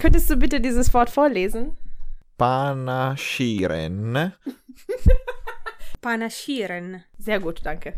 [0.00, 1.76] Könntest du bitte dieses Wort vorlesen?
[2.38, 4.32] Panaschiren.
[6.00, 7.04] Panaschiren.
[7.18, 7.94] Sehr gut, danke.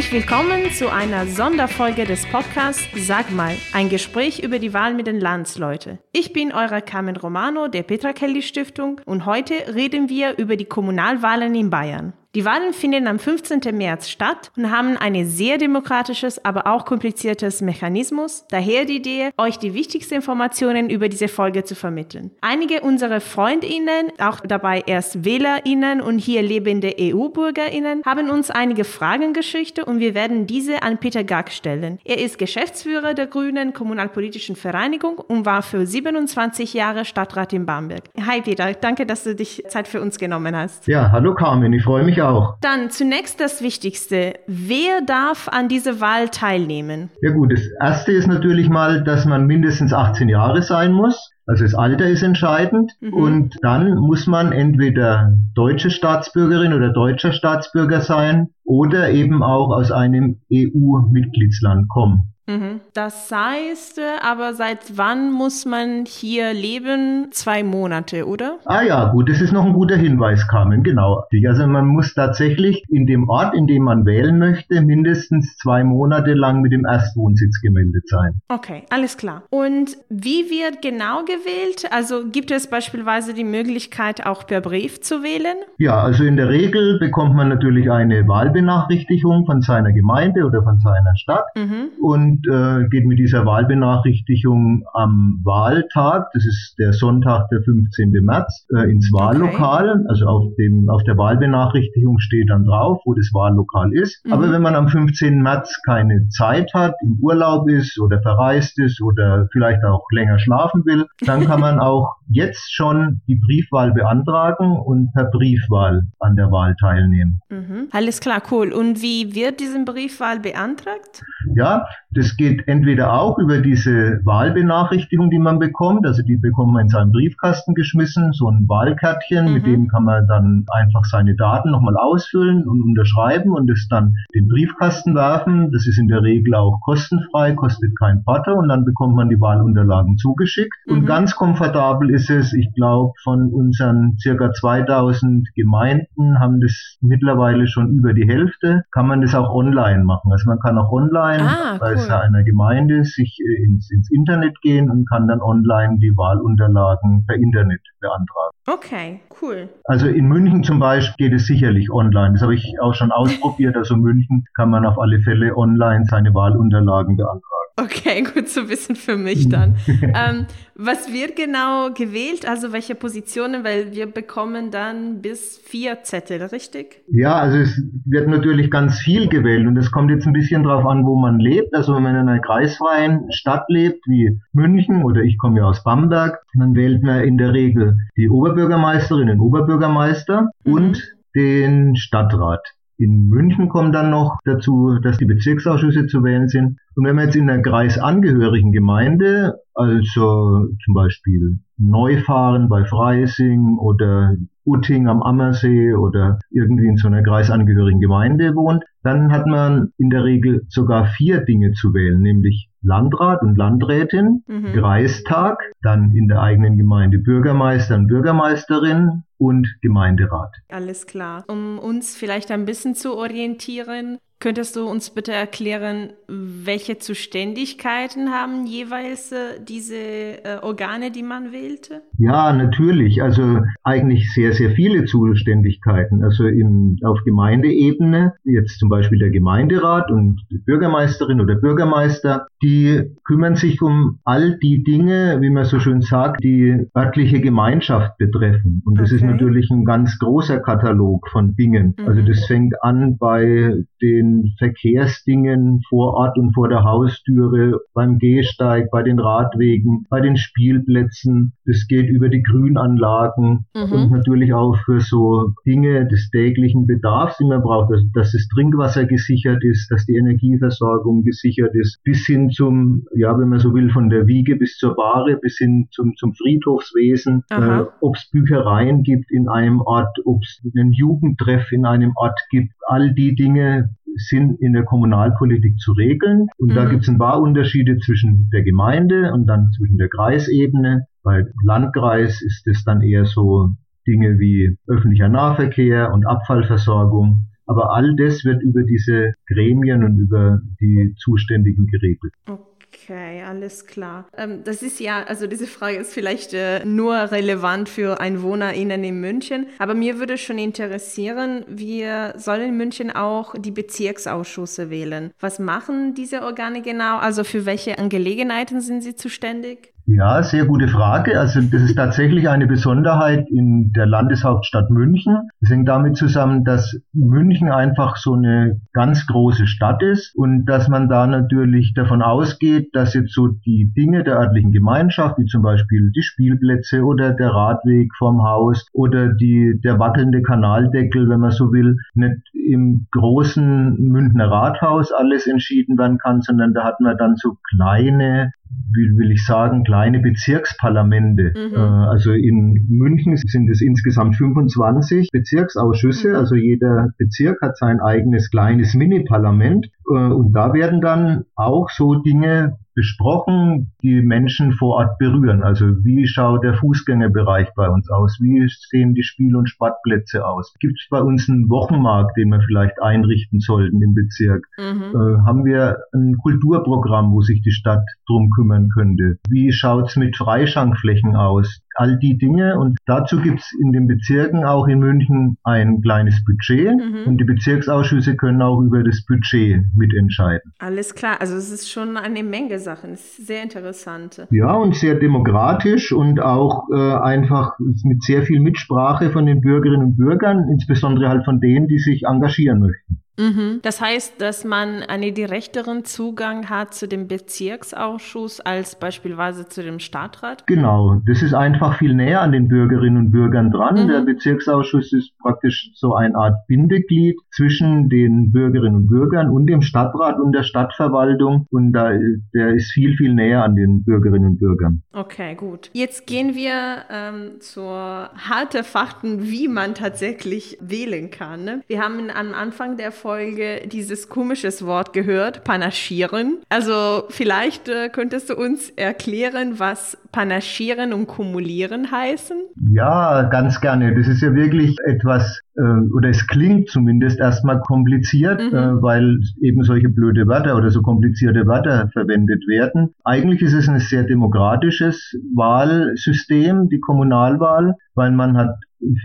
[0.00, 5.06] Herzlich willkommen zu einer Sonderfolge des Podcasts Sag mal, ein Gespräch über die Wahl mit
[5.06, 5.98] den Landsleute.
[6.12, 10.64] Ich bin euer Carmen Romano der Petra Kelly Stiftung und heute reden wir über die
[10.64, 12.14] Kommunalwahlen in Bayern.
[12.36, 13.76] Die Wahlen finden am 15.
[13.76, 18.44] März statt und haben ein sehr demokratisches, aber auch kompliziertes Mechanismus.
[18.50, 22.30] Daher die Idee, euch die wichtigsten Informationen über diese Folge zu vermitteln.
[22.40, 29.32] Einige unserer FreundInnen, auch dabei erst WählerInnen und hier lebende EU-BürgerInnen, haben uns einige Fragen
[29.32, 31.98] geschickt und wir werden diese an Peter Gack stellen.
[32.04, 38.04] Er ist Geschäftsführer der Grünen Kommunalpolitischen Vereinigung und war für 27 Jahre Stadtrat in Bamberg.
[38.24, 40.86] Hi Peter, danke, dass du dich Zeit für uns genommen hast.
[40.86, 42.56] Ja, hallo Carmen, ich freue mich auch.
[42.60, 44.34] Dann zunächst das Wichtigste.
[44.46, 47.10] Wer darf an dieser Wahl teilnehmen?
[47.22, 51.30] Ja gut, das Erste ist natürlich mal, dass man mindestens 18 Jahre sein muss.
[51.46, 52.92] Also das Alter ist entscheidend.
[53.00, 53.14] Mhm.
[53.14, 59.90] Und dann muss man entweder deutsche Staatsbürgerin oder deutscher Staatsbürger sein oder eben auch aus
[59.90, 62.34] einem EU-Mitgliedsland kommen.
[62.50, 62.80] Mhm.
[62.94, 67.28] Das heißt, äh, aber seit wann muss man hier leben?
[67.30, 68.58] Zwei Monate, oder?
[68.64, 71.24] Ah ja, gut, das ist noch ein guter Hinweis, Carmen, genau.
[71.46, 76.34] Also man muss tatsächlich in dem Ort, in dem man wählen möchte, mindestens zwei Monate
[76.34, 78.40] lang mit dem Erstwohnsitz gemeldet sein.
[78.48, 79.42] Okay, alles klar.
[79.50, 81.86] Und wie wird genau gewählt?
[81.92, 85.56] Also gibt es beispielsweise die Möglichkeit, auch per Brief zu wählen?
[85.78, 90.78] Ja, also in der Regel bekommt man natürlich eine Wahlbenachrichtigung von seiner Gemeinde oder von
[90.80, 91.44] seiner Stadt.
[91.54, 91.90] Mhm.
[92.00, 98.12] Und und äh, geht mit dieser Wahlbenachrichtigung am Wahltag, das ist der Sonntag, der 15.
[98.22, 99.90] März, äh, ins Wahllokal.
[99.90, 100.04] Okay.
[100.08, 104.24] Also auf dem auf der Wahlbenachrichtigung steht dann drauf, wo das Wahllokal ist.
[104.24, 104.32] Mhm.
[104.32, 105.42] Aber wenn man am 15.
[105.42, 110.84] März keine Zeit hat, im Urlaub ist oder verreist ist oder vielleicht auch länger schlafen
[110.84, 116.50] will, dann kann man auch jetzt schon die Briefwahl beantragen und per Briefwahl an der
[116.50, 117.40] Wahl teilnehmen.
[117.50, 117.88] Mhm.
[117.90, 118.72] Alles klar, cool.
[118.72, 121.22] Und wie wird diese Briefwahl beantragt?
[121.54, 126.82] Ja, das geht entweder auch über diese Wahlbenachrichtigung, die man bekommt, also die bekommt man
[126.82, 129.52] in seinen Briefkasten geschmissen, so ein Wahlkärtchen, mhm.
[129.52, 134.14] mit dem kann man dann einfach seine Daten nochmal ausfüllen und unterschreiben und es dann
[134.34, 135.70] den Briefkasten werfen.
[135.72, 139.40] Das ist in der Regel auch kostenfrei, kostet kein Porto und dann bekommt man die
[139.40, 140.74] Wahlunterlagen zugeschickt.
[140.86, 140.92] Mhm.
[140.92, 147.66] Und ganz komfortabel ist es, ich glaube, von unseren circa 2000 Gemeinden haben das mittlerweile
[147.66, 150.30] schon über die Hälfte, kann man das auch online machen.
[150.32, 154.60] Also man kann auch online ah, cool Besitzer einer Gemeinde sich äh, ins, ins Internet
[154.60, 158.56] gehen und kann dann online die Wahlunterlagen per Internet beantragen.
[158.66, 159.68] Okay, cool.
[159.84, 162.32] Also in München zum Beispiel geht es sicherlich online.
[162.32, 163.76] Das habe ich auch schon ausprobiert.
[163.76, 167.60] Also München kann man auf alle Fälle online seine Wahlunterlagen beantragen.
[167.76, 169.76] Okay, gut zu wissen für mich dann.
[169.86, 172.46] ähm, was wird genau gewählt?
[172.46, 173.64] Also welche Positionen?
[173.64, 177.02] Weil wir bekommen dann bis vier Zettel, richtig?
[177.08, 180.84] Ja, also es wird natürlich ganz viel gewählt und es kommt jetzt ein bisschen drauf
[180.86, 181.74] an, wo man lebt.
[181.74, 185.82] Also wenn man in einer kreisfreien Stadt lebt, wie München oder ich komme ja aus
[185.84, 190.72] Bamberg, dann wählt man in der Regel die Oberbürgermeisterin, den Oberbürgermeister mhm.
[190.72, 192.66] und den Stadtrat.
[193.00, 196.78] In München kommt dann noch dazu, dass die Bezirksausschüsse zu wählen sind.
[196.94, 204.36] Und wenn man jetzt in einer kreisangehörigen Gemeinde, also zum Beispiel Neufahren bei Freising oder
[204.66, 210.10] Utting am Ammersee oder irgendwie in so einer kreisangehörigen Gemeinde wohnt, dann hat man in
[210.10, 214.72] der Regel sogar vier Dinge zu wählen, nämlich Landrat und Landrätin, mhm.
[214.72, 220.54] Kreistag, dann in der eigenen Gemeinde Bürgermeister und Bürgermeisterin und Gemeinderat.
[220.68, 221.44] Alles klar.
[221.48, 228.66] Um uns vielleicht ein bisschen zu orientieren, Könntest du uns bitte erklären, welche Zuständigkeiten haben
[228.66, 232.00] jeweils äh, diese äh, Organe, die man wählte?
[232.16, 233.22] Ja, natürlich.
[233.22, 236.24] Also eigentlich sehr, sehr viele Zuständigkeiten.
[236.24, 243.02] Also im, auf Gemeindeebene, jetzt zum Beispiel der Gemeinderat und die Bürgermeisterin oder Bürgermeister, die
[243.24, 248.82] kümmern sich um all die Dinge, wie man so schön sagt, die örtliche Gemeinschaft betreffen.
[248.86, 249.16] Und das okay.
[249.16, 251.94] ist natürlich ein ganz großer Katalog von Dingen.
[251.98, 252.20] Also mhm.
[252.20, 258.18] Also das fängt an bei den den Verkehrsdingen vor Ort und vor der Haustüre, beim
[258.18, 261.52] Gehsteig, bei den Radwegen, bei den Spielplätzen.
[261.64, 263.92] Es geht über die Grünanlagen mhm.
[263.92, 268.48] und natürlich auch für so Dinge des täglichen Bedarfs, die man braucht, dass, dass das
[268.54, 273.74] Trinkwasser gesichert ist, dass die Energieversorgung gesichert ist, bis hin zum, ja, wenn man so
[273.74, 278.28] will, von der Wiege bis zur Bahre, bis hin zum, zum Friedhofswesen, äh, ob es
[278.30, 282.72] Büchereien gibt in einem Ort, ob es einen Jugendtreff in einem Ort gibt.
[282.86, 286.46] All die Dinge sind in der Kommunalpolitik zu regeln.
[286.58, 286.74] Und mhm.
[286.74, 291.06] da gibt es ein paar Unterschiede zwischen der Gemeinde und dann zwischen der Kreisebene.
[291.22, 293.70] Bei Landkreis ist es dann eher so
[294.06, 297.46] Dinge wie öffentlicher Nahverkehr und Abfallversorgung.
[297.66, 302.32] Aber all das wird über diese Gremien und über die Zuständigen geregelt.
[302.46, 302.69] Okay.
[302.92, 304.28] Okay, alles klar.
[304.36, 309.20] Ähm, das ist ja, also diese Frage ist vielleicht äh, nur relevant für EinwohnerInnen in
[309.20, 315.32] München, aber mir würde schon interessieren, wir sollen in München auch die Bezirksausschüsse wählen.
[315.38, 317.18] Was machen diese Organe genau?
[317.18, 319.92] Also für welche Angelegenheiten sind sie zuständig?
[320.12, 321.38] Ja, sehr gute Frage.
[321.38, 325.48] Also das ist tatsächlich eine Besonderheit in der Landeshauptstadt München.
[325.60, 330.88] Es hängt damit zusammen, dass München einfach so eine ganz große Stadt ist und dass
[330.88, 335.62] man da natürlich davon ausgeht, dass jetzt so die Dinge der örtlichen Gemeinschaft, wie zum
[335.62, 341.52] Beispiel die Spielplätze oder der Radweg vorm Haus oder die, der wackelnde Kanaldeckel, wenn man
[341.52, 347.16] so will, nicht im großen Münchner Rathaus alles entschieden werden kann, sondern da hat man
[347.16, 348.50] dann so kleine
[348.92, 351.52] wie will ich sagen, kleine Bezirksparlamente.
[351.54, 351.74] Mhm.
[351.74, 356.36] Äh, also in München sind es insgesamt 25 Bezirksausschüsse, mhm.
[356.36, 362.78] also jeder Bezirk hat sein eigenes kleines Mini-Parlament und da werden dann auch so Dinge
[362.94, 365.62] besprochen, die Menschen vor Ort berühren.
[365.62, 368.38] Also wie schaut der Fußgängerbereich bei uns aus?
[368.40, 370.74] Wie sehen die Spiel- und Sportplätze aus?
[370.80, 374.66] Gibt es bei uns einen Wochenmarkt, den wir vielleicht einrichten sollten im Bezirk?
[374.76, 375.14] Mhm.
[375.14, 379.38] Äh, haben wir ein Kulturprogramm, wo sich die Stadt drum kümmern könnte?
[379.48, 381.80] Wie schaut's mit Freischankflächen aus?
[381.94, 382.78] All die Dinge.
[382.78, 387.26] Und dazu gibt's in den Bezirken auch in München ein kleines Budget mhm.
[387.26, 390.72] und die Bezirksausschüsse können auch über das Budget mitentscheiden.
[390.78, 394.46] Alles klar, also es ist schon eine Menge Sachen, es ist sehr interessant.
[394.50, 400.02] Ja, und sehr demokratisch und auch äh, einfach mit sehr viel Mitsprache von den Bürgerinnen
[400.02, 403.22] und Bürgern, insbesondere halt von denen, die sich engagieren möchten.
[403.40, 403.80] Mhm.
[403.82, 409.98] Das heißt, dass man einen direkteren Zugang hat zu dem Bezirksausschuss als beispielsweise zu dem
[409.98, 410.66] Stadtrat?
[410.66, 414.04] Genau, das ist einfach viel näher an den Bürgerinnen und Bürgern dran.
[414.04, 414.08] Mhm.
[414.08, 419.80] Der Bezirksausschuss ist praktisch so eine Art Bindeglied zwischen den Bürgerinnen und Bürgern und dem
[419.80, 422.10] Stadtrat und der Stadtverwaltung und da,
[422.54, 425.02] der ist viel, viel näher an den Bürgerinnen und Bürgern.
[425.12, 425.90] Okay, gut.
[425.94, 431.64] Jetzt gehen wir ähm, zur harte Fakten, wie man tatsächlich wählen kann.
[431.64, 431.80] Ne?
[431.86, 436.58] Wir haben am Anfang der Folge Folge dieses komisches Wort gehört, panaschieren.
[436.68, 442.56] Also vielleicht äh, könntest du uns erklären, was panaschieren und kumulieren heißen?
[442.90, 444.16] Ja, ganz gerne.
[444.16, 445.82] Das ist ja wirklich etwas, äh,
[446.12, 448.76] oder es klingt zumindest erstmal kompliziert, mhm.
[448.76, 453.14] äh, weil eben solche blöde Wörter oder so komplizierte Wörter verwendet werden.
[453.22, 458.74] Eigentlich ist es ein sehr demokratisches Wahlsystem, die Kommunalwahl, weil man hat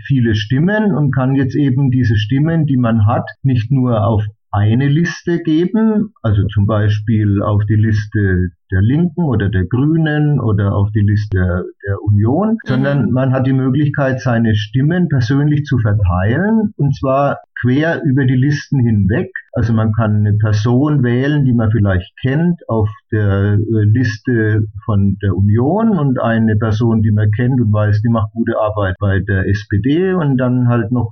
[0.06, 4.88] viele Stimmen und kann jetzt eben diese Stimmen, die man hat, nicht nur auf eine
[4.88, 10.90] Liste geben, also zum Beispiel auf die Liste der Linken oder der Grünen oder auf
[10.92, 12.58] die Liste der, der Union, mhm.
[12.64, 18.36] sondern man hat die Möglichkeit, seine Stimmen persönlich zu verteilen und zwar quer über die
[18.36, 19.32] Listen hinweg.
[19.52, 25.16] Also man kann eine Person wählen, die man vielleicht kennt, auf der äh, Liste von
[25.22, 29.20] der Union und eine Person, die man kennt und weiß, die macht gute Arbeit bei
[29.20, 31.10] der SPD und dann halt noch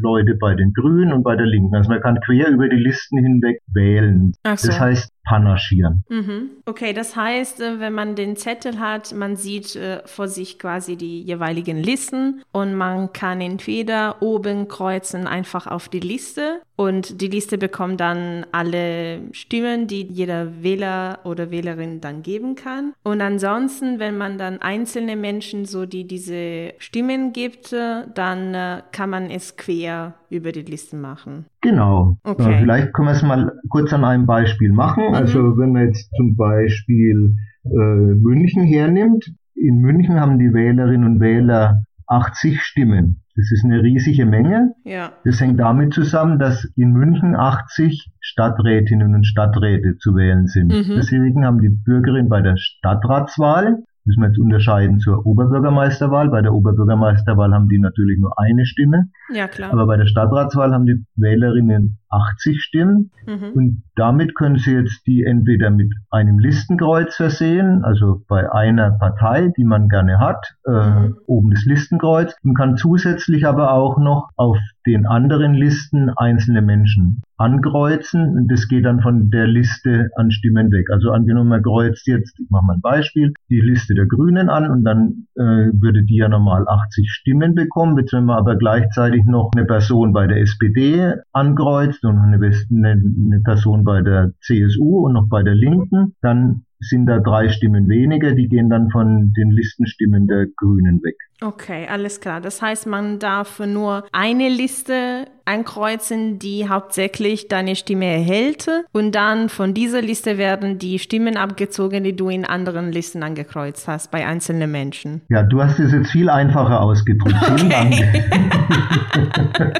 [0.00, 1.74] Leute bei den Grünen und bei der Linken.
[1.74, 4.32] Also man kann quer über die Listen hinweg wählen.
[4.56, 4.68] So.
[4.68, 6.04] Das heißt, panaschieren.
[6.08, 6.50] Mhm.
[6.66, 10.96] Okay, das heißt, äh, wenn man den Zettel hat, man sieht äh, vor sich quasi
[10.96, 17.28] die jeweiligen Listen und man kann entweder oben kreuzen einfach auf die Liste und die
[17.28, 22.92] Liste bekommt dann alle Stimmen, die jeder Wähler oder Wählerin dann geben kann.
[23.02, 29.10] Und ansonsten, wenn man dann einzelne Menschen so die diese Stimmen gibt, äh, dann kann
[29.10, 31.46] man es quer über die Listen machen.
[31.60, 32.16] Genau.
[32.24, 32.58] Okay.
[32.60, 35.08] Vielleicht können wir es mal kurz an einem Beispiel machen.
[35.08, 35.14] Mhm.
[35.14, 41.20] Also wenn man jetzt zum Beispiel äh, München hernimmt, in München haben die Wählerinnen und
[41.20, 43.21] Wähler 80 Stimmen.
[43.34, 44.74] Das ist eine riesige Menge.
[44.84, 45.12] Ja.
[45.24, 50.68] Das hängt damit zusammen, dass in München 80 Stadträtinnen und Stadträte zu wählen sind.
[50.68, 50.96] Mhm.
[50.96, 56.28] Deswegen haben die Bürgerinnen bei der Stadtratswahl müssen wir jetzt unterscheiden zur Oberbürgermeisterwahl.
[56.28, 59.10] Bei der Oberbürgermeisterwahl haben die natürlich nur eine Stimme.
[59.32, 59.72] Ja, klar.
[59.72, 63.10] Aber bei der Stadtratswahl haben die Wählerinnen 80 Stimmen.
[63.26, 63.52] Mhm.
[63.54, 69.52] Und damit können Sie jetzt die entweder mit einem Listenkreuz versehen, also bei einer Partei,
[69.56, 71.16] die man gerne hat, äh, mhm.
[71.26, 77.22] oben das Listenkreuz, und kann zusätzlich aber auch noch auf den anderen Listen einzelne Menschen
[77.42, 80.86] ankreuzen und das geht dann von der Liste an Stimmen weg.
[80.90, 84.70] Also angenommen, man kreuzt jetzt, ich mache mal ein Beispiel, die Liste der Grünen an
[84.70, 87.98] und dann äh, würde die ja normal 80 Stimmen bekommen.
[87.98, 92.90] Jetzt wenn man aber gleichzeitig noch eine Person bei der SPD ankreuzt und eine, eine,
[92.90, 97.88] eine Person bei der CSU und noch bei der Linken, dann sind da drei Stimmen
[97.88, 101.16] weniger, die gehen dann von den Listenstimmen der Grünen weg.
[101.40, 102.40] Okay, alles klar.
[102.40, 109.48] Das heißt, man darf nur eine Liste ankreuzen, die hauptsächlich deine Stimme erhält und dann
[109.48, 114.26] von dieser Liste werden die Stimmen abgezogen, die du in anderen Listen angekreuzt hast, bei
[114.26, 115.22] einzelnen Menschen.
[115.28, 117.36] Ja, du hast es jetzt viel einfacher ausgedrückt.
[117.42, 117.56] Okay.
[117.56, 117.70] Vielen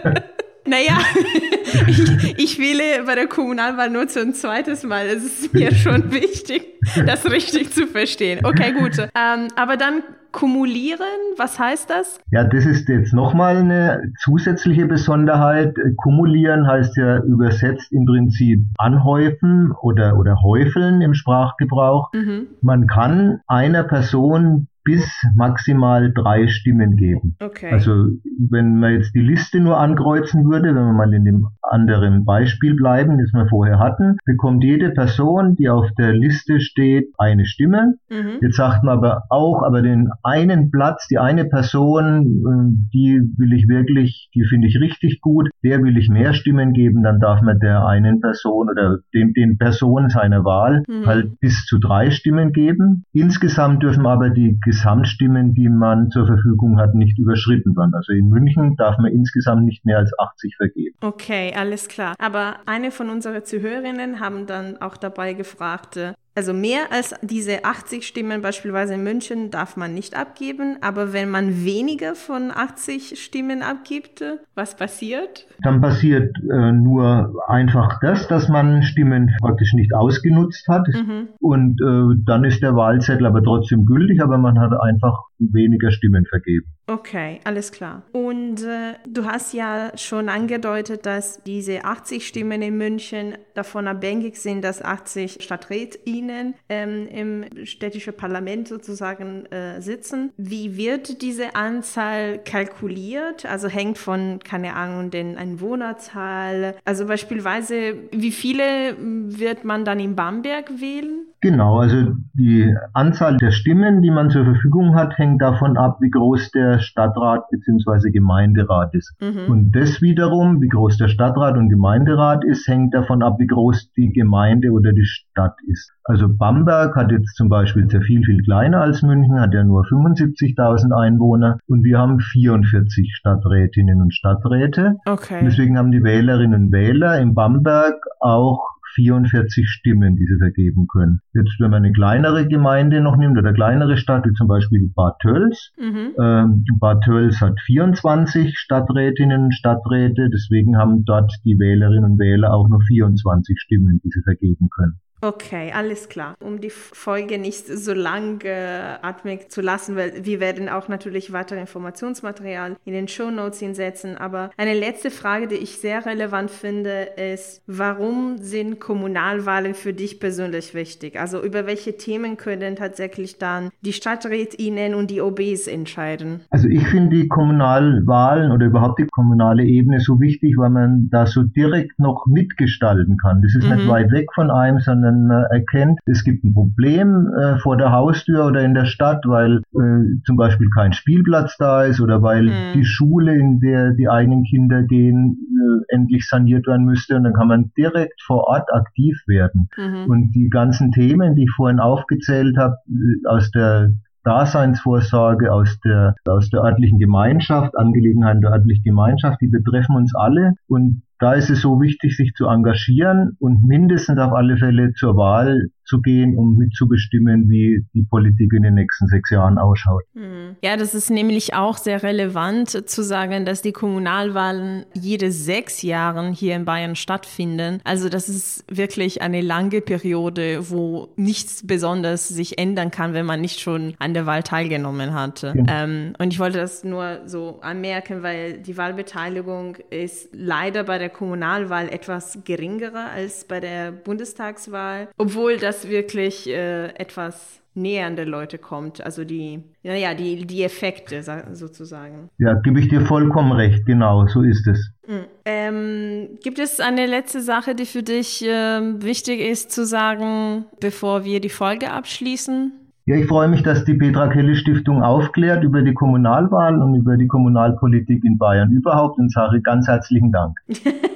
[0.00, 0.22] Dank.
[0.66, 0.98] Naja,
[1.88, 5.06] ich, ich wähle bei der Kommunalwahl nur zum zweites Mal.
[5.06, 8.44] Es ist mir schon wichtig, das richtig zu verstehen.
[8.44, 8.98] Okay, gut.
[8.98, 11.00] Ähm, aber dann kumulieren,
[11.36, 12.18] was heißt das?
[12.30, 15.76] Ja, das ist jetzt nochmal eine zusätzliche Besonderheit.
[15.96, 22.12] Kumulieren heißt ja übersetzt im Prinzip anhäufen oder, oder häufeln im Sprachgebrauch.
[22.14, 22.46] Mhm.
[22.62, 25.04] Man kann einer Person bis
[25.36, 27.36] maximal drei Stimmen geben.
[27.40, 27.70] Okay.
[27.70, 28.08] Also
[28.50, 32.74] wenn man jetzt die Liste nur ankreuzen würde, wenn wir mal in dem anderen Beispiel
[32.74, 37.94] bleiben, das wir vorher hatten, bekommt jede Person, die auf der Liste steht, eine Stimme.
[38.10, 38.38] Mhm.
[38.40, 43.52] Jetzt sagt man aber auch, aber den einen Platz, die eine Person, äh, die will
[43.52, 47.40] ich wirklich, die finde ich richtig gut, der will ich mehr Stimmen geben, dann darf
[47.42, 51.06] man der einen Person oder den, den Personen seiner Wahl mhm.
[51.06, 53.04] halt bis zu drei Stimmen geben.
[53.12, 57.94] Insgesamt dürfen aber die Gesamtstimmen, die man zur Verfügung hat, nicht überschritten werden.
[57.94, 60.96] Also in München darf man insgesamt nicht mehr als 80 vergeben.
[61.02, 62.14] Okay, alles klar.
[62.18, 65.98] Aber eine von unseren Zuhörerinnen haben dann auch dabei gefragt,
[66.34, 71.30] also mehr als diese 80 Stimmen beispielsweise in München darf man nicht abgeben, aber wenn
[71.30, 74.24] man weniger von 80 Stimmen abgibt,
[74.54, 75.46] was passiert?
[75.62, 81.28] Dann passiert äh, nur einfach das, dass man Stimmen praktisch nicht ausgenutzt hat mhm.
[81.38, 85.18] und äh, dann ist der Wahlzettel aber trotzdem gültig, aber man hat einfach
[85.52, 86.66] weniger Stimmen vergeben.
[86.86, 88.02] Okay, alles klar.
[88.12, 94.36] Und äh, du hast ja schon angedeutet, dass diese 80 Stimmen in München davon abhängig
[94.36, 100.32] sind, dass 80 StadträtInnen ähm, im städtischen Parlament sozusagen äh, sitzen.
[100.36, 103.46] Wie wird diese Anzahl kalkuliert?
[103.46, 106.74] Also hängt von, keine Ahnung, den Einwohnerzahl.
[106.84, 111.26] Also beispielsweise, wie viele wird man dann in Bamberg wählen?
[111.42, 116.10] Genau, also die Anzahl der Stimmen, die man zur Verfügung hat, hängt davon ab, wie
[116.10, 118.10] groß der Stadtrat bzw.
[118.10, 119.14] Gemeinderat ist.
[119.20, 119.50] Mhm.
[119.50, 123.92] Und das wiederum, wie groß der Stadtrat und Gemeinderat ist, hängt davon ab, wie groß
[123.96, 125.92] die Gemeinde oder die Stadt ist.
[126.04, 129.84] Also Bamberg hat jetzt zum Beispiel sehr viel, viel kleiner als München, hat ja nur
[129.84, 134.96] 75.000 Einwohner und wir haben 44 Stadträtinnen und Stadträte.
[135.06, 135.42] Okay.
[135.44, 141.20] deswegen haben die Wählerinnen und Wähler in Bamberg auch 44 Stimmen, die sie vergeben können.
[141.34, 145.18] Jetzt, wenn man eine kleinere Gemeinde noch nimmt oder kleinere Stadt, wie zum Beispiel Bad
[145.20, 146.14] Tölz, mhm.
[146.18, 152.52] ähm, Bad Tölz hat 24 Stadträtinnen und Stadträte, deswegen haben dort die Wählerinnen und Wähler
[152.52, 155.00] auch nur 24 Stimmen, die sie vergeben können.
[155.24, 156.34] Okay, alles klar.
[156.44, 161.32] Um die Folge nicht so lang äh, atmig zu lassen, weil wir werden auch natürlich
[161.32, 164.16] weitere Informationsmaterial in den Show Notes hinsetzen.
[164.16, 170.18] Aber eine letzte Frage, die ich sehr relevant finde, ist, warum sind Kommunalwahlen für dich
[170.18, 171.20] persönlich wichtig?
[171.20, 176.40] Also über welche Themen können tatsächlich dann die Stadträtinnen und die OBs entscheiden?
[176.50, 181.26] Also ich finde die Kommunalwahlen oder überhaupt die kommunale Ebene so wichtig, weil man da
[181.26, 183.40] so direkt noch mitgestalten kann.
[183.40, 183.76] Das ist mhm.
[183.76, 187.76] nicht weit weg von einem, sondern man äh, erkennt, es gibt ein Problem äh, vor
[187.76, 192.22] der Haustür oder in der Stadt, weil äh, zum Beispiel kein Spielplatz da ist oder
[192.22, 192.72] weil mhm.
[192.74, 197.16] die Schule, in der die eigenen Kinder gehen, äh, endlich saniert werden müsste.
[197.16, 199.68] Und dann kann man direkt vor Ort aktiv werden.
[199.76, 200.10] Mhm.
[200.10, 203.90] Und die ganzen Themen, die ich vorhin aufgezählt habe, äh, aus der
[204.24, 210.52] Daseinsvorsorge aus der, aus der örtlichen Gemeinschaft, Angelegenheiten der örtlichen Gemeinschaft, die betreffen uns alle.
[210.68, 215.16] Und da ist es so wichtig, sich zu engagieren und mindestens auf alle Fälle zur
[215.16, 220.02] Wahl zu gehen, um mitzubestimmen, wie die Politik in den nächsten sechs Jahren ausschaut.
[220.14, 220.56] Hm.
[220.62, 226.30] Ja, das ist nämlich auch sehr relevant zu sagen, dass die Kommunalwahlen jede sechs Jahre
[226.30, 227.80] hier in Bayern stattfinden.
[227.84, 233.40] Also das ist wirklich eine lange Periode, wo nichts besonders sich ändern kann, wenn man
[233.40, 235.54] nicht schon an der Wahl teilgenommen hatte.
[235.56, 235.84] Ja.
[235.84, 241.11] Ähm, und ich wollte das nur so anmerken, weil die Wahlbeteiligung ist leider bei der
[241.12, 248.24] Kommunalwahl etwas geringerer als bei der Bundestagswahl, obwohl das wirklich äh, etwas näher an die
[248.24, 252.28] Leute kommt, also die, naja, die, die Effekte sozusagen.
[252.38, 254.90] Ja, gebe ich dir vollkommen recht, genau, so ist es.
[255.06, 255.24] Mhm.
[255.44, 261.24] Ähm, gibt es eine letzte Sache, die für dich äh, wichtig ist zu sagen, bevor
[261.24, 262.72] wir die Folge abschließen?
[263.12, 267.18] Ja, ich freue mich, dass die Petra Kelly Stiftung aufklärt über die Kommunalwahl und über
[267.18, 270.58] die Kommunalpolitik in Bayern überhaupt und sage ganz herzlichen Dank.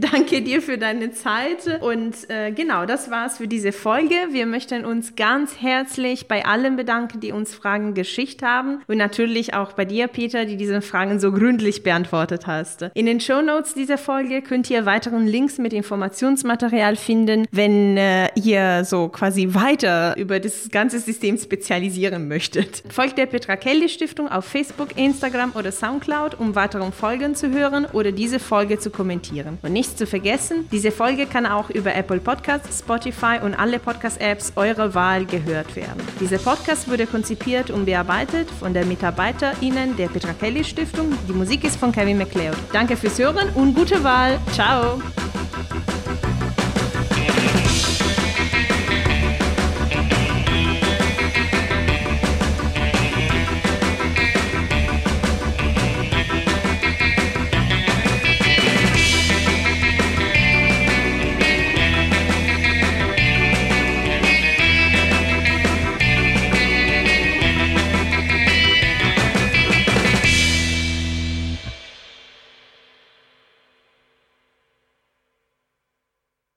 [0.12, 1.80] Danke dir für deine Zeit.
[1.82, 4.14] Und äh, genau, das war's für diese Folge.
[4.30, 8.80] Wir möchten uns ganz herzlich bei allen bedanken, die uns Fragen geschickt haben.
[8.86, 12.88] Und natürlich auch bei dir, Peter, die diese Fragen so gründlich beantwortet hast.
[12.94, 18.28] In den Show Notes dieser Folge könnt ihr weiteren Links mit Informationsmaterial finden, wenn äh,
[18.36, 22.82] ihr so quasi weiter über das ganze System spezialisieren möchtet.
[22.88, 27.86] Folgt der Petra Kelly Stiftung auf Facebook, Instagram oder Soundcloud, um weitere Folgen zu hören
[27.92, 29.58] oder diese Folge zu kommentieren.
[29.62, 34.52] Und nicht zu vergessen, diese Folge kann auch über Apple Podcasts, Spotify und alle Podcast-Apps
[34.56, 36.02] eurer Wahl gehört werden.
[36.20, 41.12] Dieser Podcast wurde konzipiert und bearbeitet von der MitarbeiterInnen der Petra Kelly Stiftung.
[41.28, 42.56] Die Musik ist von Kevin McLeod.
[42.72, 44.38] Danke fürs Hören und gute Wahl.
[44.52, 45.00] Ciao!